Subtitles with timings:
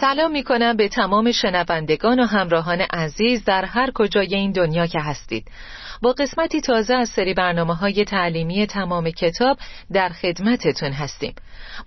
[0.00, 5.00] سلام می کنم به تمام شنوندگان و همراهان عزیز در هر کجای این دنیا که
[5.00, 5.44] هستید.
[6.02, 9.58] با قسمتی تازه از سری برنامه های تعلیمی تمام کتاب
[9.92, 11.34] در خدمتتون هستیم.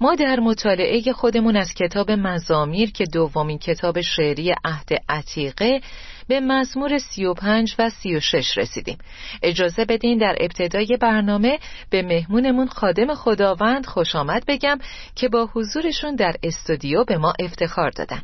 [0.02, 5.82] ما در مطالعه خودمون از کتاب مزامیر که دومین کتاب شعری عهد عتیقه
[6.28, 8.98] به مزمور 35 و 36 رسیدیم.
[9.44, 14.80] اجازه بدین در ابتدای برنامه به مهمونمون خادم خداوند خوش آمد بگم
[15.16, 18.22] که با حضورشون در استودیو به ما افتخار دادن.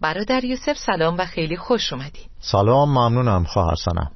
[0.00, 4.10] برادر یوسف سلام و خیلی خوش اومدی سلام ممنونم خواهر سنم.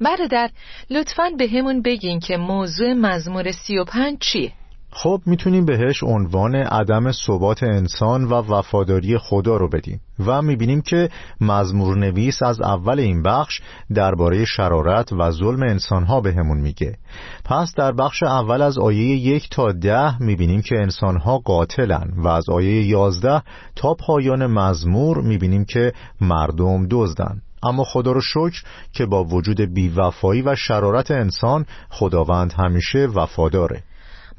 [0.00, 0.50] برادر
[0.90, 4.52] لطفا به همون بگین که موضوع مزمور 35 چیه؟
[4.92, 11.08] خب می‌تونیم بهش عنوان عدم ثبات انسان و وفاداری خدا رو بدیم و می‌بینیم که
[11.40, 13.60] مزمور نویس از اول این بخش
[13.94, 16.96] درباره شرارت و ظلم انسانها به همون میگه.
[17.44, 22.50] پس در بخش اول از آیه یک تا ده می‌بینیم که انسانها قاتلن و از
[22.50, 23.42] آیه یازده
[23.76, 27.42] تا پایان مزمور می‌بینیم که مردم دزدن.
[27.62, 33.82] اما خدا رو شکر که با وجود بیوفایی و شرارت انسان خداوند همیشه وفاداره.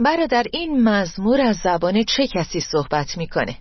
[0.06, 3.56] برادر این مزمور از زبان چه کسی صحبت می‌کنه؟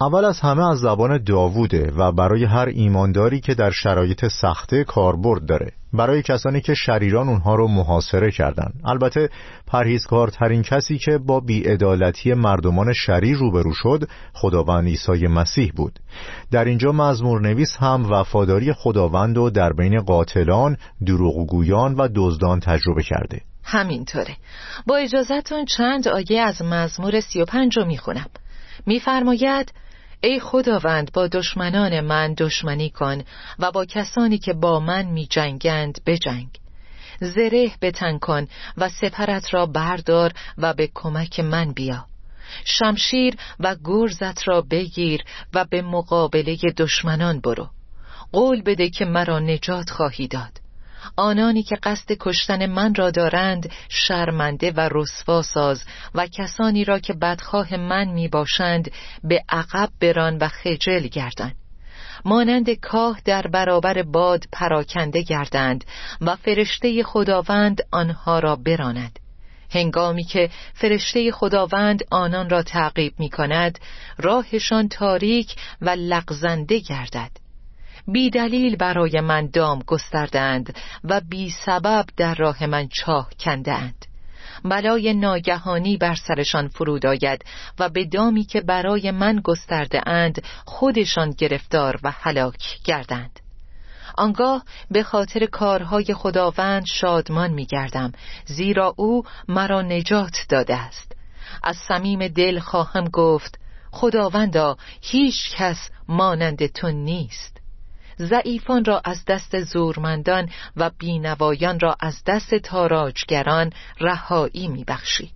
[0.00, 5.46] اول از همه از زبان داووده و برای هر ایمانداری که در شرایط سخته کاربرد
[5.46, 5.72] داره.
[5.92, 8.72] برای کسانی که شریران اونها رو محاصره کردن.
[8.84, 9.28] البته
[9.66, 15.98] پرهیزکارترین کسی که با بیعدالتی مردمان شریر روبرو شد خداوند عیسی مسیح بود.
[16.50, 20.76] در اینجا مزمور نویس هم وفاداری خداوند رو در بین قاتلان،
[21.06, 23.40] دروغگویان و دزدان تجربه کرده.
[23.66, 24.36] همینطوره.
[24.86, 28.30] با اجازتون چند آیه از مزمور سی و پنج رو می‌خونم.
[28.86, 29.72] میفرماید
[30.20, 33.22] ای خداوند با دشمنان من دشمنی کن
[33.58, 36.48] و با کسانی که با من می جنگند بجنگ.
[37.20, 38.46] زره بتن کن
[38.76, 42.06] و سپرت را بردار و به کمک من بیا.
[42.64, 47.68] شمشیر و گرزت را بگیر و به مقابله دشمنان برو.
[48.32, 50.65] قول بده که مرا نجات خواهی داد.
[51.16, 55.84] آنانی که قصد کشتن من را دارند شرمنده و رسوا ساز
[56.14, 58.90] و کسانی را که بدخواه من می باشند
[59.24, 61.56] به عقب بران و خجل گردند
[62.24, 65.84] مانند کاه در برابر باد پراکنده گردند
[66.20, 69.18] و فرشته خداوند آنها را براند.
[69.70, 73.78] هنگامی که فرشته خداوند آنان را تعقیب می کند
[74.18, 77.45] راهشان تاریک و لغزنده گردد.
[78.08, 84.06] بی دلیل برای من دام گستردند و بی سبب در راه من چاه کندند
[84.64, 87.44] بلای ناگهانی بر سرشان فرود آید
[87.78, 93.40] و به دامی که برای من گسترده اند خودشان گرفتار و هلاک گردند.
[94.18, 98.12] آنگاه به خاطر کارهای خداوند شادمان می گردم
[98.44, 101.16] زیرا او مرا نجات داده است.
[101.62, 103.58] از صمیم دل خواهم گفت
[103.90, 107.55] خداوندا هیچ کس مانند تو نیست.
[108.18, 115.30] ضعیفان را از دست زورمندان و بینوایان را از دست تاراجگران رهایی میبخشی.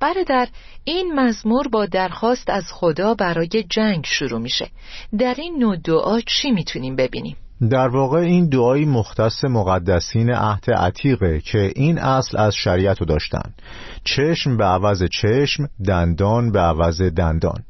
[0.00, 0.48] برادر
[0.84, 4.70] این مزمور با درخواست از خدا برای جنگ شروع میشه.
[5.18, 7.36] در این نوع دعا چی می‌تونیم ببینیم؟
[7.70, 13.54] در واقع این دعایی مختص مقدسین عهد عتیقه که این اصل از شریعت رو داشتن.
[14.04, 17.64] چشم به عوض چشم دندان به عوض دندان.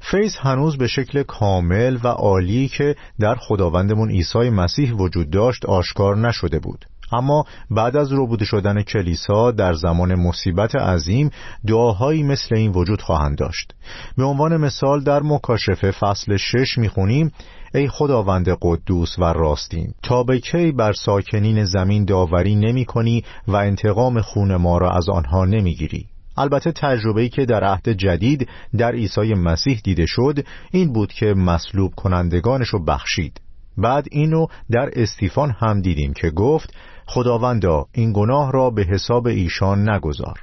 [0.00, 6.16] فیض هنوز به شکل کامل و عالی که در خداوندمون عیسی مسیح وجود داشت آشکار
[6.16, 6.84] نشده بود.
[7.12, 11.30] اما بعد از روبوده شدن کلیسا در زمان مصیبت عظیم
[11.66, 13.74] دعاهایی مثل این وجود خواهند داشت.
[14.16, 17.32] به عنوان مثال در مکاشفه فصل شش می‌خونیم
[17.74, 23.56] ای خداوند قدوس و راستین تا به کی بر ساکنین زمین داوری نمی کنی و
[23.56, 26.06] انتقام خون ما را از آنها نمی‌گیری؟
[26.38, 31.94] البته تجربه‌ای که در عهد جدید در عیسی مسیح دیده شد این بود که مصلوب
[31.94, 33.40] کنندگانش رو بخشید.
[33.78, 36.74] بعد اینو در استیفان هم دیدیم که گفت
[37.06, 40.40] خداوندا این گناه را به حساب ایشان نگذار.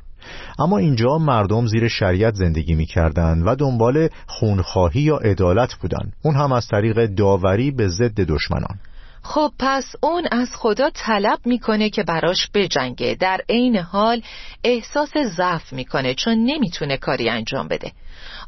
[0.60, 6.14] اما اینجا مردم زیر شریعت زندگی می‌کردند و دنبال خونخواهی یا عدالت بودند.
[6.24, 8.80] اون هم از طریق داوری به ضد دشمنان.
[9.28, 13.16] خب پس اون از خدا طلب می‌کنه که براش بجنگه.
[13.20, 14.22] در عین حال
[14.64, 17.92] احساس ضعف می‌کنه چون نمی‌تونه کاری انجام بده.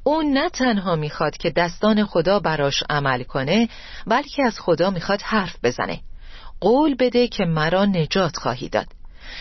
[0.03, 3.69] اون نه تنها می‌خواد که دستان خدا براش عمل کنه
[4.07, 5.99] بلکه از خدا می‌خواد حرف بزنه.
[6.61, 8.87] قول بده که مرا نجات خواهی داد.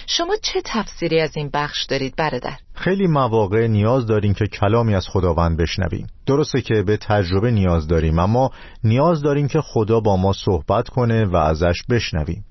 [0.07, 5.09] شما چه تفسیری از این بخش دارید برادر؟ خیلی مواقع نیاز داریم که کلامی از
[5.09, 8.51] خداوند بشنویم درسته که به تجربه نیاز داریم اما
[8.85, 12.45] نیاز داریم که خدا با ما صحبت کنه و ازش بشنویم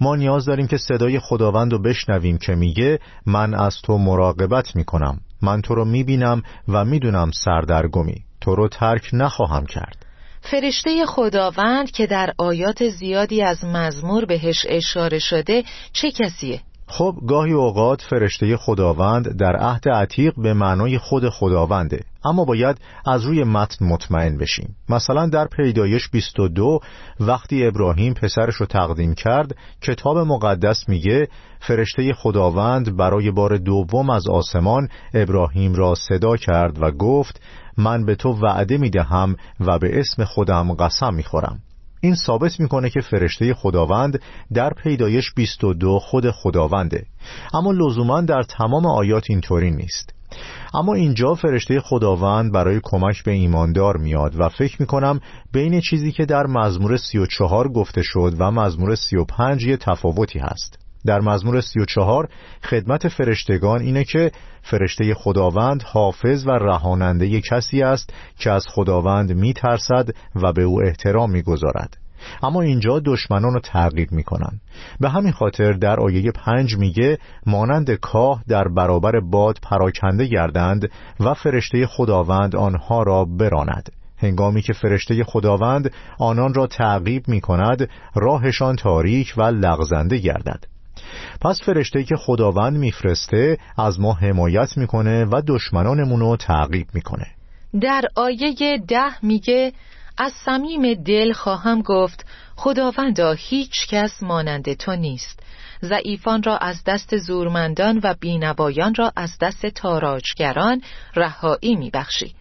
[0.00, 5.20] ما نیاز داریم که صدای خداوند رو بشنویم که میگه من از تو مراقبت می‌کنم
[5.42, 10.06] من تو رو می‌بینم و می‌دونم سردرگمی تو رو ترک نخواهم کرد
[10.40, 17.52] فرشته خداوند که در آیات زیادی از مزمور بهش اشاره شده چه کسیه؟ خب گاهی
[17.52, 23.84] اوقات فرشته خداوند در عهد عتیق به معنای خود خداونده اما باید از روی متن
[23.84, 24.76] مطمئن بشیم.
[24.88, 26.80] مثلا در پیدایش 22
[27.20, 31.28] وقتی ابراهیم پسرش رو تقدیم کرد کتاب مقدس میگه
[31.60, 37.40] فرشته خداوند برای بار دوم از آسمان ابراهیم را صدا کرد و گفت
[37.76, 41.58] من به تو وعده می‌دهم و به اسم خودم قسم می‌خورم.
[42.00, 44.22] این ثابت می‌کنه که فرشته خداوند
[44.54, 47.06] در پیدایش 22 خود خداونده.
[47.54, 50.14] اما لزوما در تمام آیات اینطوری نیست.
[50.74, 55.20] اما اینجا فرشته خداوند برای کمک به ایماندار میاد و فکر می‌کنم
[55.52, 60.87] بین چیزی که در مزمور 34 گفته شد و مزمور 35 یه تفاوتی هست.
[61.06, 62.28] در مزمور 34
[62.62, 70.08] خدمت فرشتگان اینه که فرشته خداوند حافظ و رهاننده کسی است که از خداوند میترسد
[70.34, 71.96] و به او احترام می‌گذارد.
[72.42, 74.60] اما اینجا دشمنان رو تعقیب می‌کنن.
[75.00, 80.90] به همین خاطر در آیه پنج میگه مانند کاه در برابر باد پراکنده گردند
[81.20, 83.92] و فرشته خداوند آنها را براند.
[84.16, 90.64] هنگامی که فرشته خداوند آنان را تعقیب می کند راهشان تاریک و لغزنده گردد.
[91.40, 97.26] پس فرشته که خداوند میفرسته از ما حمایت می‌کنه و دشمنانمون رو تعقیب می‌کنه.
[97.80, 99.72] در آیه ده میگه
[100.18, 102.26] از صمیم دل خواهم گفت
[102.56, 105.40] خداوندا هیچ کس مانند تو نیست.
[105.82, 110.82] ضعیفان را از دست زورمندان و بینوایان را از دست تاراجگران
[111.16, 112.34] رهایی میبخشی.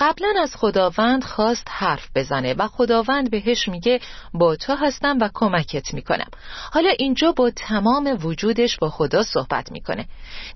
[0.00, 4.00] قبلا از خداوند خواست حرف بزنه و خداوند بهش میگه
[4.34, 6.28] با تو هستم و کمکت می‌کنم.
[6.72, 10.06] حالا اینجا با تمام وجودش با خدا صحبت می‌کنه.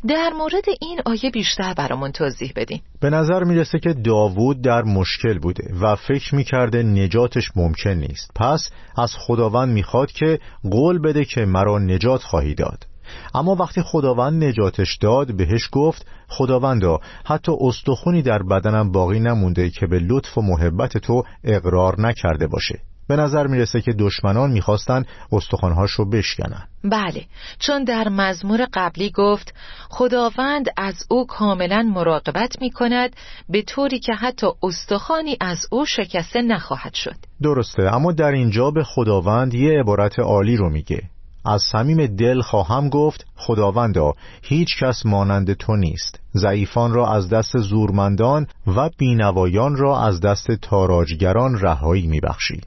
[0.08, 2.80] در مورد این آیه بیشتر برامون توضیح بدین.
[3.00, 8.30] به نظر می‌رسه که داوود در مشکل بوده و فکر می‌کرده نجاتش ممکن نیست.
[8.34, 10.38] پس از خداوند می‌خواد که
[10.70, 12.86] قول بده که مرا نجات خواهی داد.
[13.34, 19.86] اما وقتی خداوند نجاتش داد بهش گفت خداوندا حتی استخونی در بدنم باقی نمونده که
[19.86, 22.78] به لطف و محبت تو اقرار نکرده باشه.
[23.08, 26.68] به نظر می‌رسه که دشمنان می‌خواستن استخوانهاش رو بشکنن.
[26.84, 27.24] بله
[27.58, 29.54] چون در مزمور قبلی گفت
[29.88, 33.16] خداوند از او کاملا مراقبت می‌کند
[33.48, 37.16] به طوری که حتی استخوانی از او شکسته نخواهد شد.
[37.42, 41.02] درسته اما در اینجا به خداوند یه عبارت عالی رو میگه.
[41.44, 46.20] از صمیم دل خواهم گفت خداوندا هیچ کس مانند تو نیست.
[46.36, 52.60] ضعیفان را از دست زورمندان و بینوایان را از دست تاراجگران رهایی میبخشی.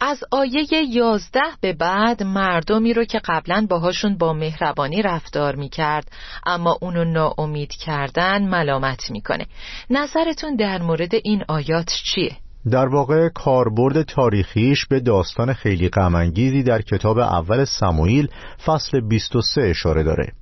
[0.00, 6.12] از آیه یازده به بعد مردمی رو که قبلا باهاشون با مهربانی رفتار می‌کرد
[6.46, 9.46] اما اونو ناامید کردن ملامت می‌کنه.
[9.90, 12.36] نظرتون در مورد این آیات چیه؟
[12.70, 18.28] در واقع کاربرد تاریخیش به داستان خیلی غمانگیزی در کتاب اول سموئیل
[18.66, 20.32] فصل 23 اشاره داره.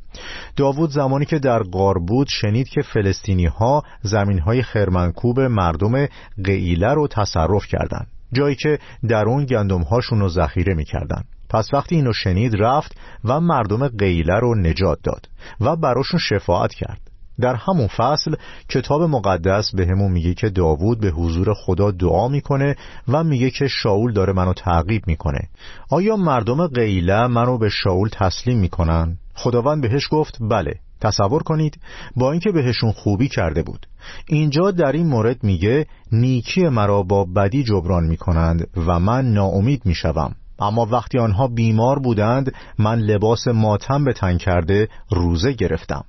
[0.56, 6.06] داوود زمانی که در غار بود شنید که فلسطینی ها زمین های خرمنکوب مردم
[6.44, 11.22] قیله رو تصرف کردند جایی که در اون گندم هاشون رو ذخیره می‌کردن.
[11.50, 15.28] پس وقتی اینو شنید رفت و مردم قیله رو نجات داد
[15.60, 17.07] و براشون شفاعت کرد.
[17.40, 18.34] در همون فصل
[18.68, 22.76] کتاب مقدس به همون میگه که داوود به حضور خدا دعا می‌کنه
[23.08, 25.48] و میگه که شاول داره منو تعقیب می‌کنه.
[25.90, 31.78] آیا مردم قیله منو به شاول تسلیم می‌کنن؟ خداوند بهش گفت بله تصور کنید
[32.16, 33.86] با اینکه بهشون خوبی کرده بود.
[34.26, 40.34] اینجا در این مورد میگه نیکی مرا با بدی جبران می‌کنند و من ناامید می‌شوم.
[40.60, 46.04] اما وقتی آنها بیمار بودند من لباس ماتم به تن کرده روزه گرفتم.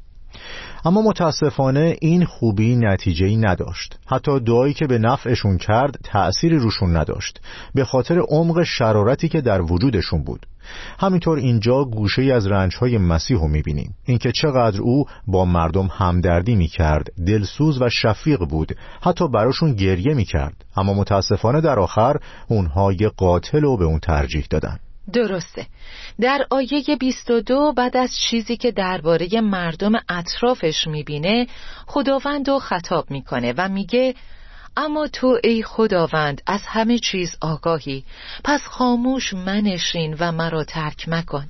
[0.85, 3.99] اما متاسفانه این خوبی نتیجه ای نداشت.
[4.07, 7.41] حتی دعایی که به نفعشون کرد تأثیری روشون نداشت.
[7.75, 10.45] به خاطر عمق شرارتی که در وجودشون بود.
[10.99, 13.95] همینطور اینجا گوشه از رنجهای مسیح رو می‌بینیم.
[14.05, 20.65] اینکه چقدر او با مردم همدردی می‌کرد دلسوز و شفیق بود حتی براشون گریه می‌کرد.
[20.77, 22.15] اما متاسفانه در آخر
[22.47, 24.79] اونها یه قاتل رو به اون ترجیح دادن.
[25.11, 25.67] درسته.
[26.21, 31.47] در آیه 22 بعد از چیزی که درباره مردم اطرافش می‌بینه
[31.87, 34.15] خداوند رو خطاب می‌کنه و میگه
[34.77, 38.03] اما تو ای خداوند از همه چیز آگاهی
[38.43, 41.49] پس خاموش منشین و مرا ترک مکن.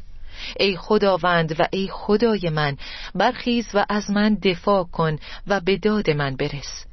[0.59, 2.77] ای خداوند و ای خدای من
[3.15, 6.85] برخیز و از من دفاع کن و به داد من برس.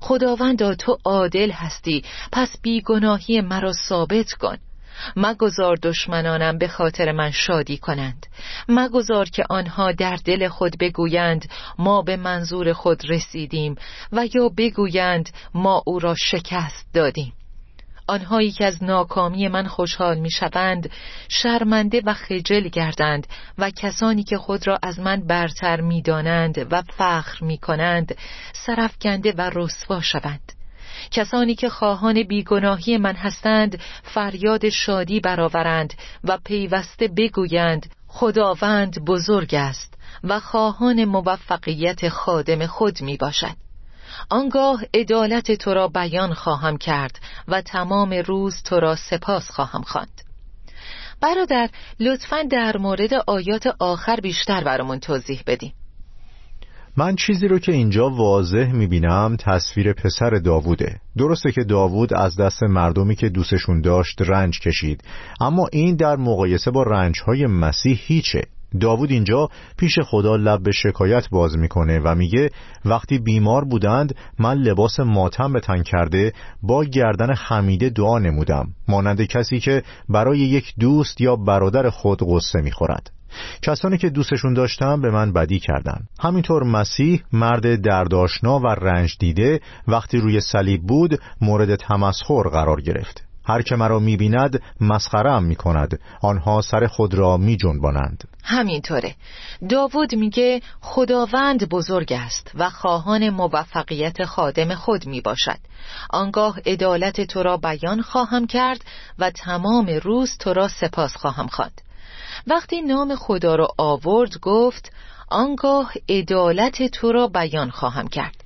[0.00, 4.56] خداوندا تو عادل هستی پس بیگناهی مرا ثابت کن.
[5.16, 8.26] مگذار دشمنانم به خاطر من شادی کنند.
[8.68, 13.74] مگذار که آنها در دل خود بگویند ما به منظور خود رسیدیم
[14.12, 17.32] و یا بگویند ما او را شکست دادیم.
[18.06, 20.90] آنهایی که از ناکامی من خوشحال می شوند
[21.28, 23.26] شرمنده و خجل گردند
[23.58, 28.16] و کسانی که خود را از من برتر می دانند و فخر می کنند
[28.52, 30.61] سرفکنده و رسوا شوند.
[31.10, 35.94] کسانی که خواهان بیگناهی من هستند فریاد شادی برآورند
[36.24, 39.94] و پیوسته بگویند خداوند بزرگ است
[40.24, 43.56] و خواهان موفقیت خادم خود می باشد
[44.30, 47.18] آنگاه عدالت تو را بیان خواهم کرد
[47.48, 50.22] و تمام روز تو را سپاس خواهم خواند.
[51.20, 55.74] برادر لطفا در مورد آیات آخر بیشتر برامون توضیح بدیم
[56.96, 61.00] من چیزی رو که اینجا واضح می‌بینم تصویر پسر داووده.
[61.16, 65.04] درسته که داوود از دست مردمی که دوستشون داشت رنج کشید
[65.40, 68.42] اما این در مقایسه با رنجهای مسیح هیچه.
[68.80, 72.50] داوود اینجا پیش خدا لب به شکایت باز می‌کنه و میگه
[72.84, 76.32] وقتی بیمار بودند من لباس ماتم به تن کرده
[76.62, 78.68] با گردن خمیده دعا نمودم.
[78.88, 83.10] مانند کسی که برای یک دوست یا برادر خود قصه می‌خورد.
[83.62, 86.00] کسانی که دوستشون داشتم به من بدی کردن.
[86.20, 93.22] همینطور مسیح مرد درداشنا و رنج دیده وقتی روی صلیب بود مورد تمسخر قرار گرفت.
[93.44, 96.00] هر که مرا می‌بیند مسخرم می‌کند.
[96.22, 98.24] آنها سر خود را میجنبانند.
[98.44, 99.14] همینطوره.
[99.68, 105.58] داوود میگه خداوند بزرگ است و خواهان موفقیت خادم خود می‌باشد.
[106.10, 108.84] آنگاه عدالت تو را بیان خواهم کرد
[109.18, 111.80] و تمام روز تو را سپاس خواهم خواند.
[112.46, 114.92] وقتی نام خدا را آورد گفت
[115.28, 118.44] آنگاه عدالت تو را بیان خواهم کرد.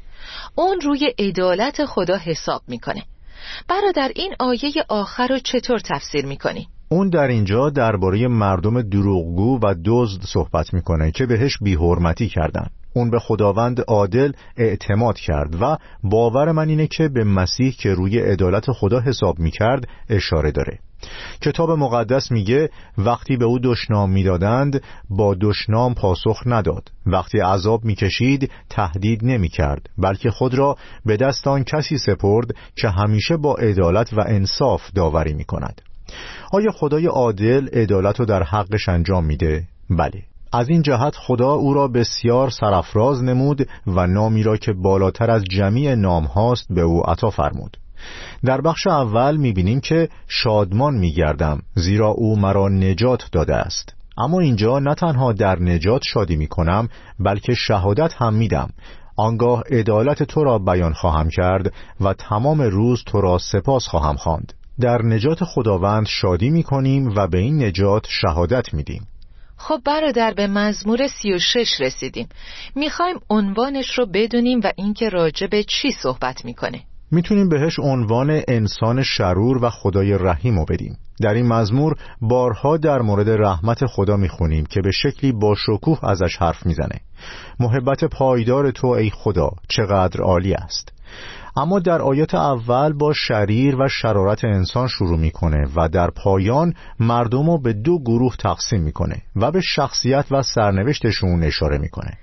[0.54, 3.02] اون روی عدالت خدا حساب می‌کنه.
[3.68, 9.74] برادر این آیه آخر رو چطور تفسیر می‌کنی؟ اون در اینجا درباره مردم دروغگو و
[9.84, 12.66] دزد صحبت می‌کنه که بهش بیحرمتی کردن.
[12.96, 18.18] اون به خداوند عادل اعتماد کرد و باور من اینه که به مسیح که روی
[18.18, 20.78] عدالت خدا حساب می‌کرد اشاره داره.
[21.42, 26.90] کتاب مقدس میگه وقتی به او دشنام می‌دادند با دشنام پاسخ نداد.
[27.06, 33.36] وقتی عذاب می‌کشید تهدید نمی‌کرد بلکه خود را به دست آن کسی سپرد که همیشه
[33.36, 35.82] با عدالت و انصاف داوری می‌کند.
[36.52, 40.22] آیا خدای عادل عدالت رو در حقش انجام میده؟ بله.
[40.56, 45.44] از این جهت خدا او را بسیار سرفراز نمود و نامی را که بالاتر از
[45.44, 47.76] جمیع نام هاست به او عطا فرمود.
[48.44, 53.94] در بخش اول می‌بینیم که شادمان میگردم زیرا او مرا نجات داده است.
[54.18, 56.88] اما اینجا نه تنها در نجات شادی می‌کنم
[57.20, 58.70] بلکه شهادت هم میدم.
[59.16, 64.52] آنگاه عدالت تو را بیان خواهم کرد و تمام روز تو را سپاس خواهم خواند.
[64.80, 69.06] در نجات خداوند شادی می‌کنیم و به این نجات شهادت میدیم.
[69.56, 72.28] خب برادر به مزمور سی و شش رسیدیم.
[72.74, 76.80] می‌خوایم عنوانش رو بدونیم و اینکه راجع به چی صحبت می‌کنه.
[77.10, 80.98] می‌تونیم بهش عنوان انسان شرور و خدای رحیم رو بدیم.
[81.22, 86.36] در این مزمور بارها در مورد رحمت خدا می‌خونیم که به شکلی با شکوه ازش
[86.36, 87.00] حرف می‌زنه.
[87.60, 90.95] محبت پایدار تو ای خدا چقدر عالی است.
[91.56, 97.50] اما در آیات اول با شریر و شرارت انسان شروع می‌کنه و در پایان مردم
[97.50, 102.18] رو به دو گروه تقسیم می‌کنه و به شخصیت و سرنوشتشون اشاره می‌کنه.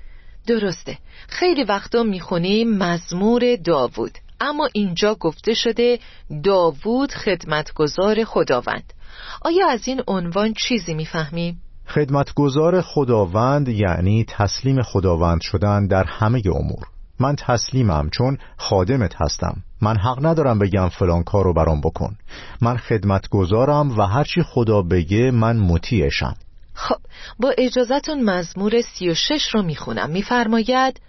[0.48, 0.98] درسته.
[1.28, 4.18] خیلی وقتا می‌خونیم مزمور داوود.
[4.42, 6.00] اما اینجا گفته شده
[6.44, 8.94] داوود خدمتگزار خداوند.
[9.42, 16.93] آیا از این عنوان چیزی می‌فهمیم؟ خدمتگزار خداوند یعنی تسلیم خداوند شدن در همه امور.
[17.20, 19.64] من تسلیمم چون خادمت هستم.
[19.82, 22.16] من حق ندارم بگم فلان کارو برام بکن.
[22.62, 26.36] من خدمتگزارم و هرچی خدا بگه من مطیعشم.
[26.74, 27.00] خب
[27.40, 30.10] با اجازتون مزمور سی و شش رو می‌خونم.
[30.10, 31.02] میفرماید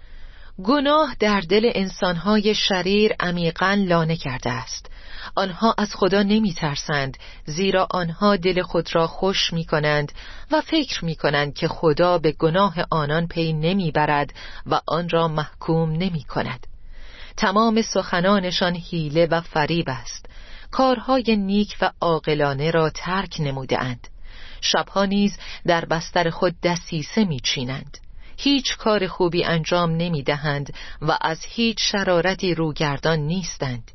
[0.63, 4.89] گناه در دل انسانهای شریر عمیقا لانه کرده است.
[5.35, 10.11] آنها از خدا نمی ترسند زیرا آنها دل خود را خوش می کنند
[10.51, 14.33] و فکر می کنند که خدا به گناه آنان پی نمی برد
[14.65, 16.67] و آن را محکوم نمی کند
[17.37, 20.25] تمام سخنانشان حیله و فریب است.
[20.71, 24.07] کارهای نیک و عاقلانه را ترک نموده اند
[24.61, 27.97] شبها نیز در بستر خود دسیسه می چینند
[28.37, 33.91] هیچ کار خوبی انجام نمی دهند و از هیچ شرارتی روگردان نیستند.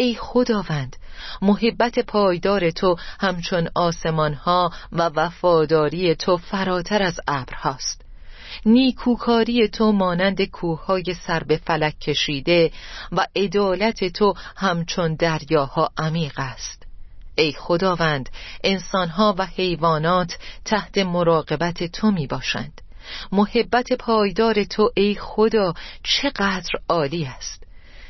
[0.00, 0.96] ای خداوند
[1.42, 8.04] محبت پایدار تو همچون آسمان ها و وفاداری تو فراتر از ابرهاست
[8.66, 12.70] نیکوکاری تو مانند کوههای سر به فلک کشیده
[13.12, 16.86] و عدالت تو همچون دریاها عمیق است.
[17.34, 18.28] ای خداوند
[18.64, 22.80] انسانها و حیوانات تحت مراقبت تو می باشند
[23.32, 27.67] محبت پایدار تو ای خدا چقدر عالی است.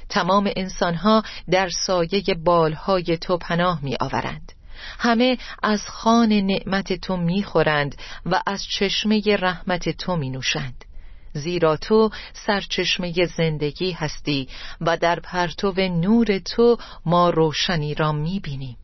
[0.08, 4.52] تمام انسانها در سایه بالهای تو پناه می آورند
[4.98, 7.94] همه از خان نعمت تو می خورند
[8.26, 10.84] و از چشمه رحمت تو می نوشند
[11.32, 14.48] زیرا تو سرچشمه زندگی هستی
[14.80, 18.76] و در پرتو نور تو ما روشنی را می بینیم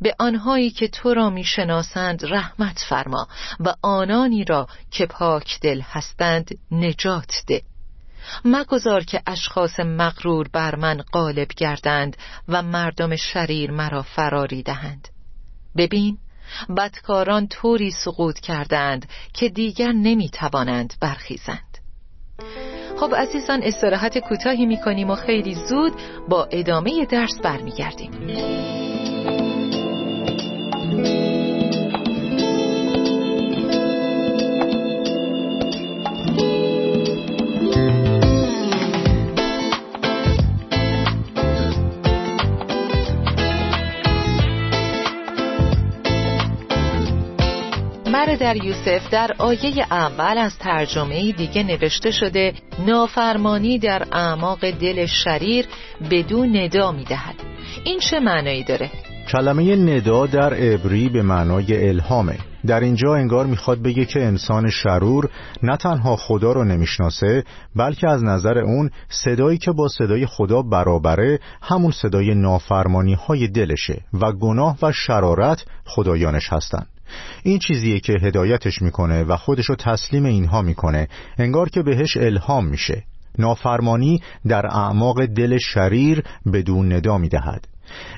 [0.00, 3.28] به آنهایی که تو را می‌شناسند رحمت فرما
[3.60, 7.62] و آنانی را که پاک دل هستند نجات ده.
[8.44, 12.16] مگذار که اشخاص مغرور بر من غالب گردند
[12.48, 15.08] و مردم شریر مرا فراری دهند.
[15.76, 16.18] ببین
[16.76, 21.78] بدکاران طوری سقوط کردند که دیگر نمی‌توانند برخیزند.
[23.00, 25.92] خب عزیزان استراحت کوتاهی می‌کنیم و خیلی زود
[26.28, 28.10] با ادامه درس برمیگردیم.
[48.36, 52.52] در یوسف در آیه اول از ترجمه دیگه نوشته شده
[52.86, 55.66] نافرمانی در اعماق دل شریر
[56.10, 57.34] بدون ندا می‌دهد
[57.84, 58.90] این چه معنایی داره؟
[59.32, 65.30] کلمه ندا در عبری به معنای الهامه در اینجا انگار می‌خواد بگه که انسان شرور
[65.62, 67.44] نه تنها خدا رو نمی‌شناسه
[67.76, 74.00] بلکه از نظر اون صدایی که با صدای خدا برابره همون صدای نافرمانی های دلشه
[74.20, 76.86] و گناه و شرارت خدایانش هستند.
[77.46, 81.08] این چیزیه که هدایتش می‌کنه و خودشو تسلیم اینها می‌کنه.
[81.38, 83.04] انگار که بهش الهام میشه.
[83.38, 87.68] نافرمانی در اعماق دل شریر بدون ندا می‌دهد.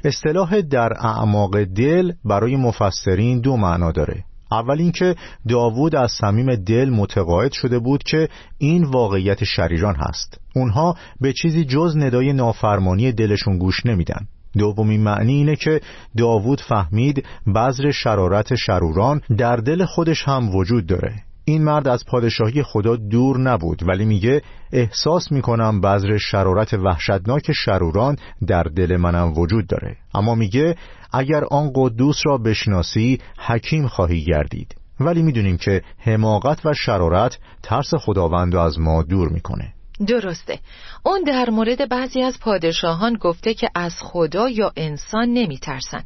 [0.05, 4.25] اصطلاح در اعماق دل برای مفسرین دو معنا داره.
[4.53, 5.15] اول اینکه
[5.49, 10.41] داوود از صمیم دل متقاعد شده بود که این واقعیت شریران هست.
[10.55, 14.27] اونها به چیزی جز ندای نافرمانی دلشون گوش نمیدن.
[14.59, 15.81] دومین معنی اینه که
[16.17, 21.13] داوود فهمید بذر شرارت شروران در دل خودش هم وجود داره.
[21.45, 24.43] این مرد از پادشاهی خدا دور نبود ولی میگه
[24.73, 28.17] احساس می‌کنم بذر شرارت وحشتناک شروران
[28.47, 29.97] در دل منم وجود داره.
[30.15, 30.77] اما میگه
[31.13, 34.75] اگر آن قدوس را بشناسی حکیم خواهی گردید.
[35.01, 39.73] ولی می‌دونیم که حماقت و شرارت ترس خداوند رو از ما دور می‌کنه.
[40.07, 40.59] درسته.
[41.03, 46.05] اون در مورد بعضی از پادشاهان گفته که از خدا یا انسان نمیترسن.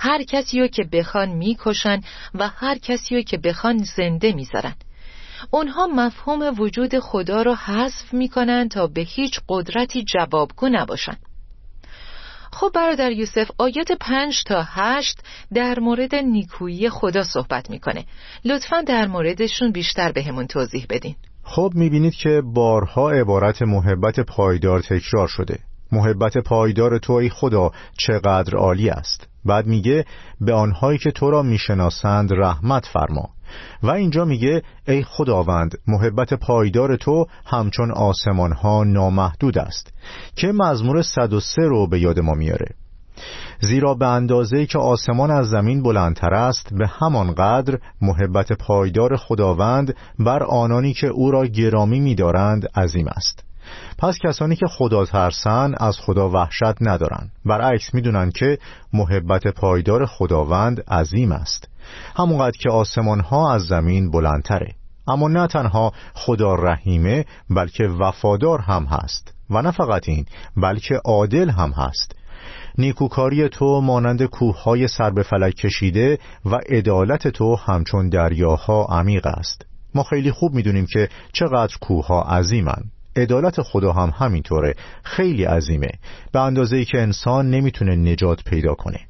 [0.00, 2.00] هر کسی رو که بخوان می‌کشن
[2.34, 4.74] و هر کسی رو که بخوان زنده می‌ذارن.
[5.50, 11.16] اونها مفهوم وجود خدا رو حذف می‌کنن تا به هیچ قدرتی جوابگو نباشن.
[12.52, 15.18] خب برادر یوسف آیات پنج تا هشت
[15.54, 18.04] در مورد نیکویی خدا صحبت می‌کنه.
[18.44, 21.16] لطفا در موردشون بیشتر بهمون به توضیح بدین.
[21.50, 25.58] خب می‌بینید که بارها عبارت محبت پایدار تکرار شده.
[25.92, 29.28] محبت پایدار تو ای خدا چقدر عالی است.
[29.44, 30.04] بعد میگه
[30.40, 33.28] به آنهایی که تو را می‌شناسند رحمت فرما.
[33.82, 39.92] و اینجا میگه ای خداوند محبت پایدار تو همچون آسمان ها نامحدود است
[40.36, 42.74] که مزمور 103 رو به یاد ما میاره
[43.60, 49.96] زیرا به اندازه که آسمان از زمین بلندتر است به همان قدر محبت پایدار خداوند
[50.18, 53.44] بر آنانی که او را گرامی می‌دارند عظیم است.
[53.98, 57.32] پس کسانی که خدا ترسن از خدا وحشت ندارند.
[57.44, 58.58] برعکس می‌دونند که
[58.92, 61.68] محبت پایدار خداوند عظیم است.
[62.16, 64.74] همونقدر که آسمان ها از زمین بلندتره.
[65.08, 69.34] اما نه تنها خدا رحیمه بلکه وفادار هم هست.
[69.50, 70.26] و نه فقط این
[70.56, 72.17] بلکه عادل هم هست.
[72.78, 79.66] نیکوکاری تو مانند کوههای سر به فلک کشیده و عدالت تو همچون دریاها عمیق است.
[79.94, 82.82] ما خیلی خوب می‌دونیم که چقدر کوهها عظیمن.
[83.16, 84.74] عدالت خدا هم همینطوره.
[85.02, 85.90] خیلی عظیمه.
[86.32, 89.00] به اندازه ای که انسان نمی‌تونه نجات پیدا کنه.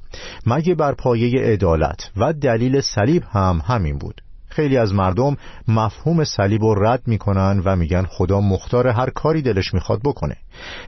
[0.46, 5.36] مگه بر پایه عدالت و دلیل صلیب هم همین بود؟ خیلی از مردم
[5.68, 10.36] مفهوم صلیب رو رد می‌کنن و میگن خدا مختار هر کاری دلش می‌خواد بکنه.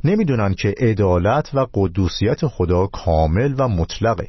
[0.05, 4.29] نمی‌دونن که عدالت و قدوسیت خدا کامل و مطلقه.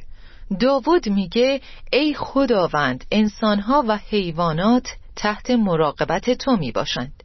[0.60, 1.60] داود میگه
[1.92, 7.22] ای خداوند انسانها و حیوانات تحت مراقبت تو می‌باشند.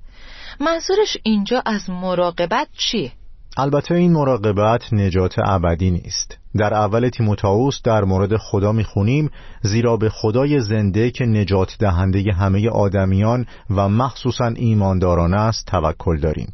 [0.59, 3.11] منظورش اینجا از مراقبت چیه؟
[3.57, 6.37] البته این مراقبت نجات ابدی نیست.
[6.57, 9.29] در اول تیموتائوس در مورد خدا می‌خونیم
[9.61, 16.53] زیرا به خدای زنده که نجات دهنده همه آدمیان و مخصوصا ایمانداران است توکل داریم.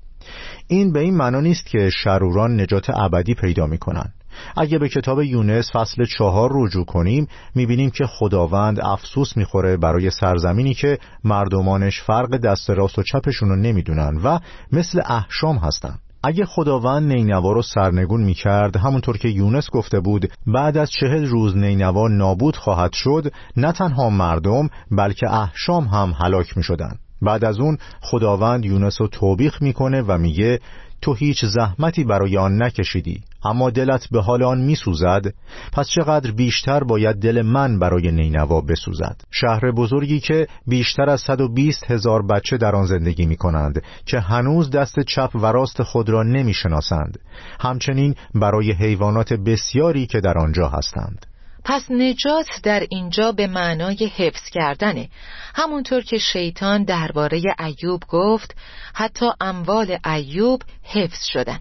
[0.68, 4.14] این به این معنا نیست که شروران نجات ابدی پیدا می‌کنن.
[4.58, 10.74] اگه به کتاب یونس فصل چهار رجوع کنیم می‌بینیم که خداوند افسوس می‌خوره برای سرزمینی
[10.74, 14.40] که مردمانش فرق دست راست و چپشون رو نمی‌دونن و
[14.72, 15.96] مثل احشام هستن.
[16.24, 21.58] اگه خداوند نینوا رو سرنگون می‌کرد همونطور که یونس گفته بود بعد از چهل روز
[21.58, 27.78] نینوا نابود خواهد شد نه تنها مردم بلکه احشام هم هلاک می‌شدن بعد از اون
[28.02, 30.60] خداوند یونس رو توبیخ می‌کنه و میگه
[31.04, 35.34] تو هیچ زحمتی برای آن نکشیدی اما دلت به حال آن میسوزد
[35.74, 39.22] پس چقدر بیشتر باید دل من برای نینوا بسوزد.
[39.32, 44.70] شهر بزرگی که بیشتر از 120 هزار بچه در آن زندگی می کنند که هنوز
[44.70, 47.20] دست چپ و راست خود را نمی شناسند
[47.60, 51.26] همچنین برای حیوانات بسیاری که در آنجا هستند.
[51.66, 55.10] پس نجات در اینجا به معنای حفظ کردنه.
[55.56, 58.56] همونطور که شیطان درباره ایوب گفت
[58.94, 61.60] حتی اموال ایوب حفظ شدن.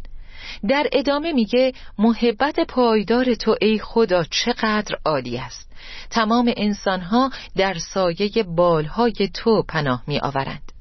[0.69, 5.73] در ادامه میگه محبت پایدار تو ای خدا چقدر عالی است.
[6.11, 10.73] تمام انسانها در سایه بالهای تو پناه می آورند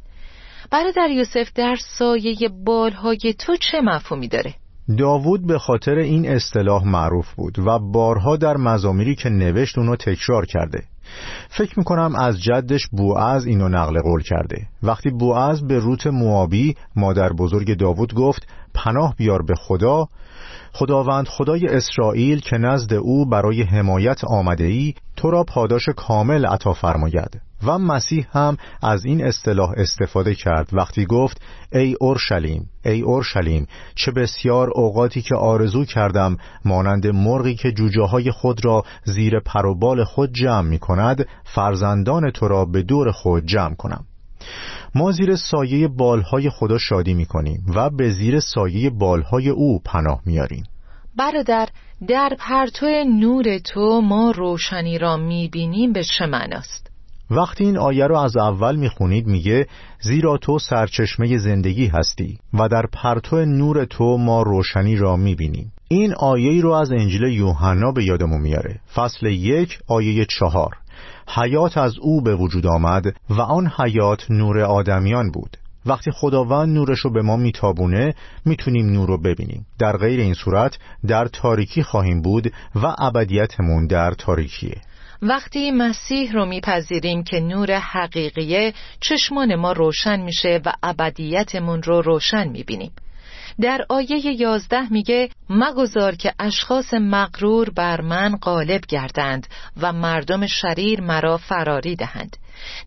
[0.71, 4.55] برادر یوسف در سایه بالهای تو چه مفهومی داره؟
[4.97, 10.45] داوود به خاطر این اصطلاح معروف بود و بارها در مزامیری که نوشت اونو تکرار
[10.45, 10.83] کرده.
[11.49, 14.67] فکر می‌کنم از جدش بوعز اینو نقل قول کرده.
[14.83, 20.07] وقتی بوعز به روت موابی مادر بزرگ داوود گفت پناه بیار به خدا
[20.73, 26.73] خداوند خدای اسرائیل که نزد او برای حمایت آمده ای تو را پاداش کامل عطا
[26.73, 27.41] فرماید.
[27.63, 30.69] و مسیح هم از این اصطلاح استفاده کرد.
[30.73, 37.71] وقتی گفت ای اورشلیم ای اورشلیم چه بسیار اوقاتی که آرزو کردم مانند مرغی که
[37.71, 43.11] جوجه های خود را زیر پروبال خود جمع می کند فرزندان تو را به دور
[43.11, 44.05] خود جمع کنم.
[44.95, 50.21] ما زیر سایه بالهای خدا شادی می کنیم و به زیر سایه بالهای او پناه
[50.25, 50.63] میاریم
[51.17, 51.69] برادر
[52.07, 56.90] در پرتو نور تو ما روشنی را می بینیم به چه معناست؟
[57.31, 59.67] وقتی این آیه رو از اول می‌خونید میگه
[60.01, 65.71] زیرا تو سرچشمه زندگی هستی و در پرتو نور تو ما روشنی را می‌بینیم.
[65.87, 68.79] این آیه رو از انجیل یوحنا به یادمون میاره.
[68.95, 70.71] فصل یک آیه چهار.
[71.35, 75.57] حیات از او به وجود آمد و آن حیات نور آدمیان بود.
[75.85, 78.13] وقتی خداوند نورش رو به ما میتابونه
[78.45, 79.65] می‌تونیم نور رو ببینیم.
[79.79, 84.81] در غیر این صورت در تاریکی خواهیم بود و ابدیتمون در تاریکیه.
[85.21, 92.47] وقتی مسیح رو میپذیریم که نور حقیقیه چشمان ما روشن میشه و ابدیتمون رو روشن
[92.47, 92.91] می‌بینیم.
[93.61, 99.47] در آیه یازده میگه مگذار که اشخاص مغرور بر من غالب گردند
[99.81, 102.37] و مردم شریر مرا فراری دهند.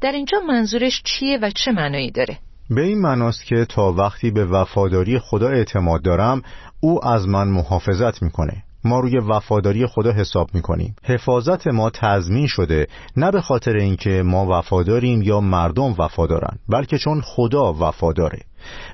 [0.00, 2.38] در اینجا منظورش چیه و چه معنایی داره؟
[2.70, 6.42] به این معناست که تا وقتی به وفاداری خدا اعتماد دارم
[6.80, 8.62] او از من محافظت می‌کنه.
[8.84, 10.96] ما روی وفاداری خدا حساب می‌کنیم.
[11.04, 17.20] حفاظت ما تضمین شده نه به خاطر اینکه ما وفاداریم یا مردم وفادارن بلکه چون
[17.20, 18.40] خدا وفاداره.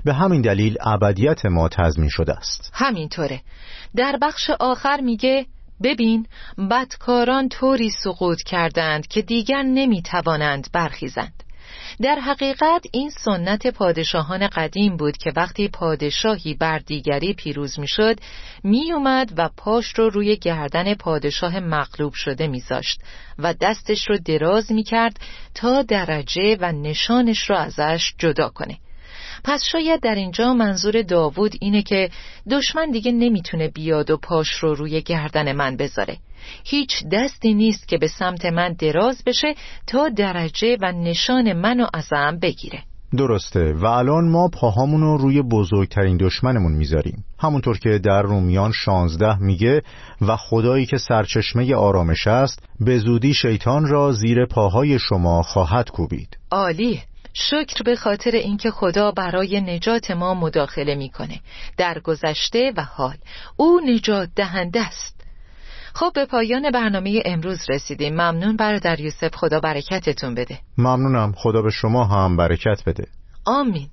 [0.05, 2.71] به همین دلیل ابدیت ما تضمین شده است.
[2.73, 3.41] همینطوره.
[3.95, 5.45] در بخش آخر میگه
[5.83, 6.25] ببین
[6.71, 11.43] بدکاران طوری سقوط کردند که دیگر نمی‌توانند برخیزند.
[12.01, 18.15] در حقیقت این سنت پادشاهان قدیم بود که وقتی پادشاهی بر دیگری پیروز می‌شد
[18.63, 23.01] میومد و پاش رو روی گردن پادشاه مغلوب شده میذاشت
[23.39, 25.19] و دستش رو دراز می‌کرد
[25.55, 28.77] تا درجه و نشانش رو ازش جدا کنه.
[29.43, 32.09] پس شاید در اینجا منظور داوود اینه که
[32.51, 36.17] دشمن دیگه نمی‌تونه بیاد و پاش رو روی گردن من بذاره.
[36.63, 39.55] هیچ دستی نیست که به سمت من دراز بشه
[39.87, 42.83] تا درجه و نشان منو ازم بگیره.
[43.17, 43.73] درسته.
[43.73, 47.23] و الان ما پاهامون رو روی بزرگترین دشمنمون می‌ذاریم.
[47.39, 49.81] همونطور که در رومیان 16 میگه
[50.21, 56.37] و خدایی که سرچشمه آرامش است به زودی شیطان را زیر پاهای شما خواهد کوبید.
[56.51, 57.01] عالی.
[57.33, 61.39] شکر به خاطر اینکه خدا برای نجات ما مداخله می‌کنه.
[61.77, 63.17] در گذشته و حال
[63.57, 65.21] او نجات دهنده است.
[65.93, 68.13] خب به پایان برنامه امروز رسیدیم.
[68.13, 69.35] ممنون برادر یوسف.
[69.35, 70.59] خدا برکتتون بده.
[70.77, 71.33] ممنونم.
[71.37, 73.07] خدا به شما هم برکت بده.
[73.45, 73.89] آمین.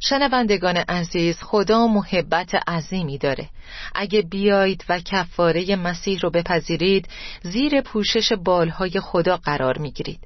[0.00, 3.48] شنوندگان عزیز خدا محبت عظیمی داره.
[3.94, 7.08] اگه بیایید و کفاره مسیح رو بپذیرید
[7.42, 10.20] زیر پوشش بالهای خدا قرار می‌گیرید.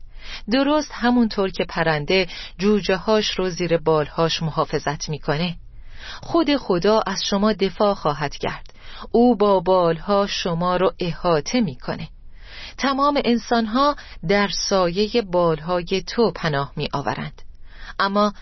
[0.51, 2.27] درست همونطور که پرنده
[2.59, 5.57] جوجه هاش رو زیر بالهاش محافظت می‌کنه.
[6.23, 8.67] خود خدا از شما دفاع خواهد کرد.
[9.11, 12.09] او با بالها شما رو احاطه می‌کنه.
[12.79, 13.97] تمام انسانها
[14.29, 17.43] در سایه بالهای تو پناه می آورند
[17.99, 18.33] اما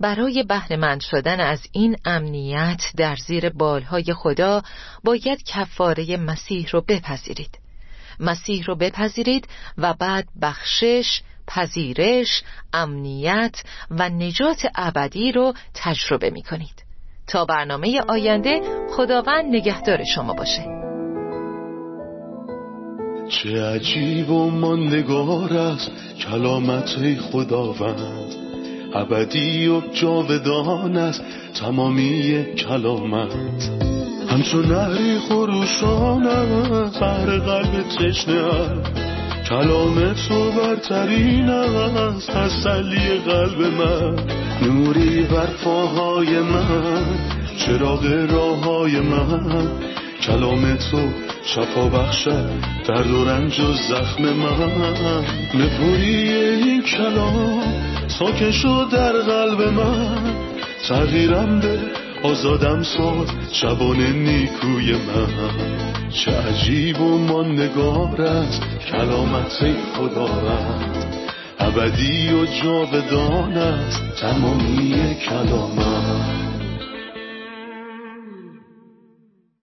[0.00, 4.62] برای بهرهمند شدن از این امنیت در زیر بالهای خدا
[5.04, 7.58] باید کفاره مسیح رو بپذیرید.
[8.20, 16.84] مسیح رو بپذیرید و بعد بخشش، پذیرش، امنیت و نجات ابدی رو تجربه می کنید
[17.26, 18.60] تا برنامه آینده
[18.96, 20.64] خداوند نگهدار شما باشه.
[23.28, 28.34] چه عجیب و ماندگار است کلامت خداوند.
[28.94, 31.22] ابدی و جاودان است
[31.60, 33.34] تمامی کلامت.
[34.28, 39.07] همچون نهری خروشان است بر قلب تشنه
[39.48, 44.16] کلام تو برترین است تسلی قلب من.
[44.62, 47.04] نوری بر پاهای من
[47.58, 49.68] چراغ راه های من.
[50.22, 51.08] کلام تو
[51.44, 52.50] شفا بخشد
[52.88, 55.24] درد و رنج و زخم من.
[55.54, 57.62] نپوری این کلام
[58.08, 60.34] ساکن شد در قلب من.
[60.88, 61.78] تغییرم به
[62.22, 66.10] آزادم ساد شبان نیکوی من.
[66.10, 71.06] چه عجیب و ماندگار است کلامت خدا رد
[71.58, 76.47] ابدی و جاودان است تمامی کلامت.